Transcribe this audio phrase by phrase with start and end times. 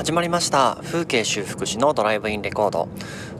[0.00, 0.78] 始まりました。
[0.82, 2.88] 風景修復師のドライブインレコード。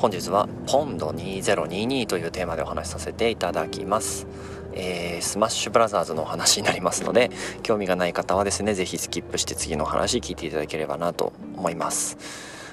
[0.00, 4.26] 本日はポンド2022というテーマでお話しさせていただきます。
[4.72, 7.30] えー、スマッシュブラザーズのお話になりますので
[7.62, 12.18] 興味がない方はですね是非スキップして次の話聞いていただければなと思います。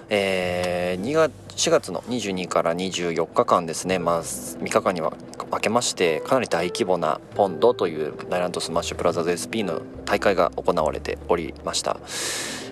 [0.10, 5.14] えー、2月4月の22から24日間ですね、まあ、3日間には
[5.52, 12.00] 分けましてかなり大規模なポンドというダイランドスマッシュブラザーズ SP の大会が行われておりました。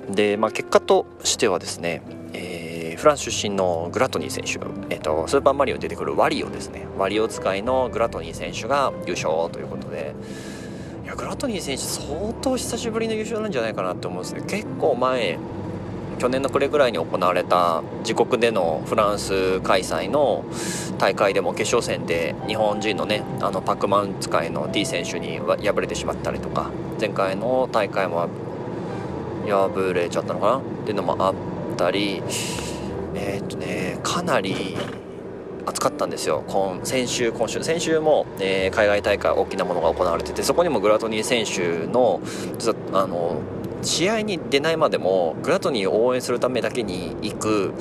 [0.10, 2.02] で、まあ、結果としてはですね、
[2.34, 4.54] えー、フランス出身のグラトニー選手、
[4.94, 6.86] えーと、スーパーマリオに出てくるワリオですね。
[6.98, 10.16] ワリオ使いのグラトニー選手が優勝ということで。
[11.04, 15.38] いやグラトニー選手相当久しぶりの優勝なんじゃないかなって思うんですね結構前
[16.18, 20.46] 去年の暮れぐらいに行われた自国でのフランス開催の
[20.98, 28.30] 大会でも決勝戦で日本人のねあのパックマン使いの D 選手に敗れてしまったりとか前回の大会も
[29.50, 30.58] 破れちゃったのかな？
[30.58, 31.34] っていうのもあっ
[31.78, 32.22] たり
[33.16, 34.78] えー、っとねかなり
[35.66, 36.44] 暑かったんですよ。
[36.48, 42.20] 今先週今週先週も、えー、海外大会大きなものが行われててそこにもグラトニー選手の
[42.92, 43.42] あの
[43.82, 47.74] 試合に出ないまでもグラトニーを応援するためだけに行く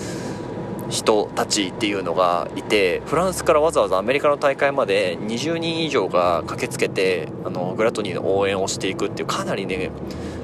[0.92, 9.90] 人たちっていうのがいてフランスからわざわざアメリカの大会まで20人以上が駆けつけてあのグラトニーの応援をしていくっていうかなりね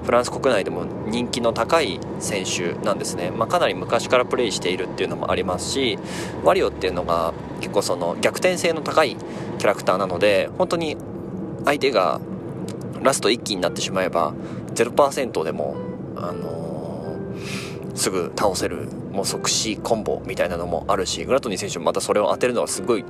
[0.04, 5.98] フランス国内でも人気の高い選手なんですね、まあ、かなり昔からプレーしているっていうのもありますし
[6.42, 9.16] ワリオっていうのが結構その逆転性の高い
[9.58, 10.96] キャラクターなので本当に
[11.66, 12.20] 相手が
[13.02, 14.32] ラスト1期になってしまえば
[14.74, 15.76] 0%でも、
[16.16, 16.57] あの、
[17.94, 23.04] すぐ倒せるもう即死コンボみたいなのもあるしグラトニー選手またそれを当てるのはすごい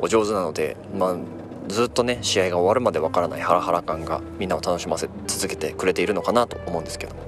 [0.00, 1.16] お上手なので、まあ、
[1.68, 7.22] ずっとね試合が終わるまでわからないハラハラ感がみんなを楽しませ続けてくれているのかなと思うんですけども。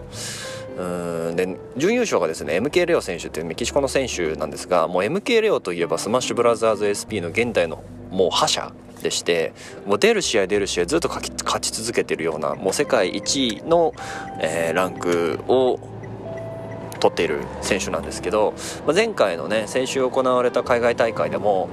[0.79, 9.55] うんで準優勝がですね MK レオ選手というメキシコの選手なんですがもう MK レオといえばスマッシュブラザーズ SP の現代のもう覇者でして
[9.87, 13.95] もう出る試合出る試合ずっと勝ち続けてるようなもう世界1位の、
[14.41, 15.79] えー、ランクを
[16.99, 18.55] 取っている選手なんですけど、
[18.87, 21.69] まあ、前回のね先週行われた海外大会でも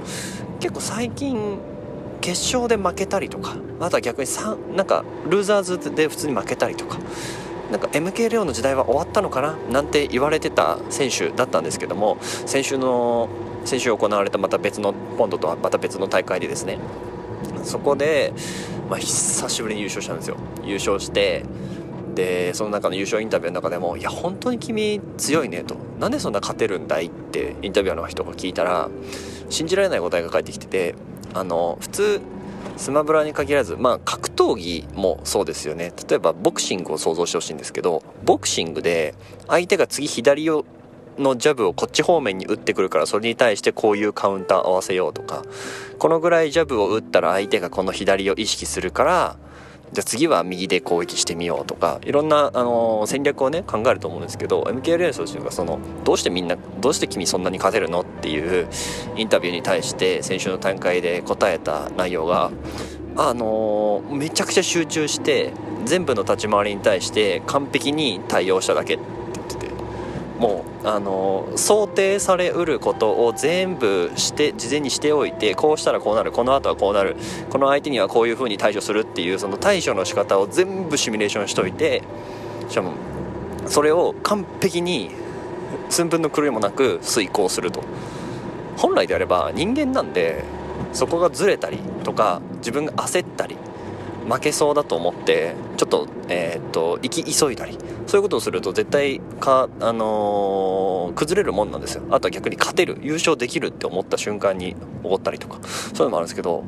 [0.60, 1.58] 結構最近
[2.20, 4.28] 決勝で負けたりとかあとは逆に
[4.76, 6.98] なんかルーザーズで普通に負けたりとか
[7.70, 13.28] なんか MK レオの時代は終わったのかななんて言われてた選手だったんですけども先週の
[13.64, 16.78] 先週行われたまた別のポンドとはまた別の大会でですね
[17.64, 18.32] そこで、
[18.88, 20.36] まあ、久しぶりに優勝したんですよ。
[20.64, 21.44] 優勝して
[22.14, 28.88] でその中の優勝インタビューの中でも「いや本当に君強いね」と「なんでそんな勝てるんだい?」ってインタビューの人が聞いたら
[29.50, 30.94] 信じられない答えが返ってきてて
[31.34, 32.20] あの普通
[32.76, 39.14] スマブラに限らずまあ格闘技もそうですよね例えばボクシングを想像してほしいんですけどボクシングで
[39.46, 40.64] 相手が次左を
[41.18, 45.44] のジャブをこっち方面に打ってくるからそれに対してこういうカウンター合わせようとか
[46.00, 49.36] このぐらいジャブを打ったら相手がこの左を意識するから
[49.94, 58.68] じゃあ次は右で攻撃してみようとかいろんな、あの、戦略をね考えると思うんですけど MKLS というかそのどうしてみんなどうして君そんなに勝てるのっていう
[59.16, 62.50] インタビューに対して先週の大会で答えた内容が
[63.16, 65.52] あの、めちゃくちゃ集中して
[65.84, 68.98] 全部の立ち回りに対して完璧に対応しただけ。
[70.38, 77.16] もうあの想定されうることを全部して事前にしておいてこうしたらこうなるこの後はこうなる
[77.50, 82.02] この相手にはこういう風に対処するっていうその対処の仕方を全部シミュレーションしといて
[82.68, 82.92] しかも
[83.66, 85.10] それを完璧に
[85.88, 87.82] 寸分の狂いもなく遂行すると。
[88.76, 90.44] 本来であれば人間なんで
[90.92, 93.56] そこがずれたりとか自分が焦ったり
[94.28, 102.02] 負けそうだと思ってちょっと,、えー、っと行き急いだりそういうことをすると絶対か、あのー、崩れるもんなんですよ。
[102.10, 106.64] あとは逆に勝てる優勝できるって思った瞬間に起こったりとかそういうのもあるんですけど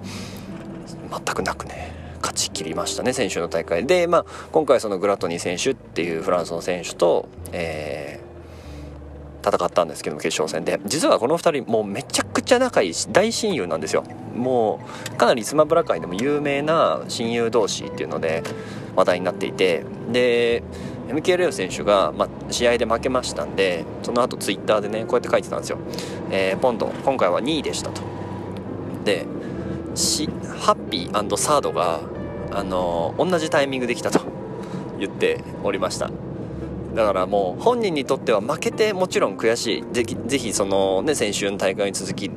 [1.10, 1.94] 全くなくね。
[2.20, 3.86] 勝ち切りましたね先週の大会。
[3.86, 10.80] で、まあ、今回そのグラトニー選手っていうフランスの選手と、えー、戦ったんですけども決勝戦で。
[10.86, 14.04] 実はこの2人もうめちゃちゃ仲いい大親友なんですよ。
[14.34, 14.80] も
[15.12, 18.42] うかなりスマブラ界でも有名な親友同士っていうので
[18.94, 19.84] 話題になっていて。
[20.10, 20.62] で
[21.08, 25.78] MK レオ選手が、まあ、試合で負けましたんでその後ツイッターでねこうやって書いてたんですよ、
[26.32, 28.02] えー、ポンド今回は2位でしたと。
[29.04, 29.24] で
[29.94, 30.28] し
[30.60, 32.00] ハッピーサードが、
[32.52, 34.20] あの、同じタイミングできたと
[34.98, 36.10] 言っておりました。
[36.96, 42.30] だからもう本人にとっては負けてもちろん悔しいぜひぜひそのね先週の大会に続き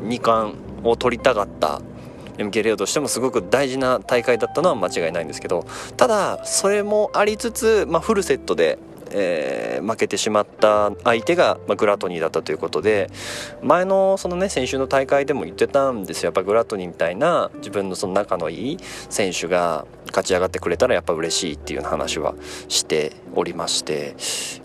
[0.00, 1.82] 2冠を取りたかった
[2.38, 5.66] MK レオとしてもすごく大事な大会だったのは間違いないんですけど
[5.98, 8.78] ただそれもありつつ、まあ、フルセットで
[9.10, 13.10] えー、負けてしまった相手が、まあ、グラトニーだったということで
[13.62, 16.28] 前のそのね先週の大会でも言ってたんですよ。
[16.28, 18.78] やっぱグラトニーみたいな自分のその仲のいい
[19.10, 22.34] 選手が勝ち上がってくれたらやっぱ嬉しいっていう話は
[22.68, 24.16] しておりまして。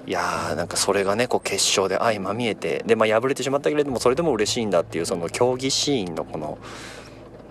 [0.07, 6.57] いやーなんかそれがねこう決勝で相まみえてで、まあ、敗れてしまったけれどもそれでも嬉しいんだっていうその競技シーンのこの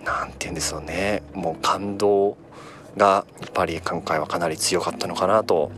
[0.04, 1.22] 何て言うんですよね。
[1.32, 2.36] もう感動
[2.96, 5.70] がやっぱり今回はかなり強かったのかなと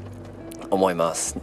[0.72, 1.38] 思います。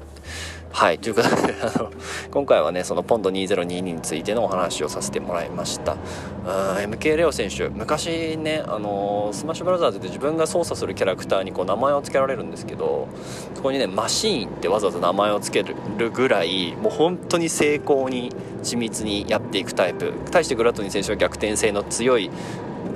[0.72, 1.00] はい。
[1.00, 1.92] ということであの
[2.31, 5.98] 今回はねそのポンド2022についてのお話をさせてもらいました。
[6.46, 13.08] MK レオ選手昔ねあのスマッシュブラザーズで自分が操作するキャラクターにこう名前を付けられるんですけど
[13.56, 18.32] そこにねマシーンってわざわざ名前を付けるぐらいもう本当に精巧に
[18.64, 20.14] 緻密にやっていくタイプ。
[20.32, 22.30] 対してグラトニー選手は逆転性の強い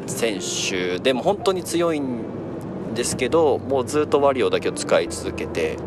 [0.07, 5.77] 選手でも本当に強いんですけどもうずっとワリオだけを使い続けて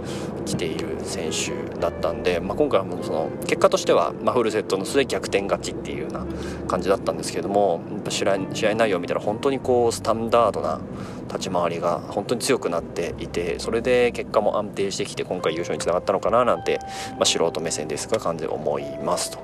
[0.47, 6.25] きている選手だったんで、まあ、今回はもうその結果としては、ま、フルセットの末逆転勝ちっていうような
[6.67, 10.81] 感じだったんですけども試合試合内容を見たら本当にこうスタンダードな
[11.29, 16.79] 立ち回りが本当に強くなっていてそれで結果も安定してきて今回優勝につながったのかななんて、
[17.13, 19.39] まあ、素人目線ですが感じ思いますと。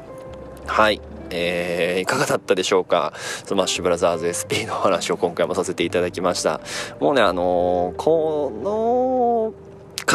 [0.66, 1.00] はい。
[1.34, 3.14] えー、いかがだったでしょうか？
[3.16, 6.60] スマッシュブラザーズ SP の話を今回もさせていただきました。
[7.00, 9.54] もうねあのー、この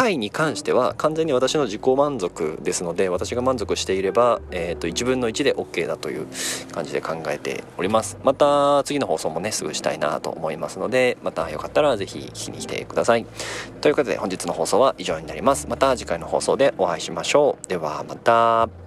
[0.08, 6.28] 回に関しては完全に私の自己満足ですので私が満足していれば、えー、と1分の1で OK だという
[6.72, 8.18] 感じで考えております。
[8.24, 13.26] また次の放送もねすぐしたいなと思いますのでまたよかったら是非聞きに来てください。
[13.82, 15.68] ということで本日の放送は以上になります。
[15.68, 17.68] また次回の放送でお会いしましょう。
[17.68, 18.87] ではまた。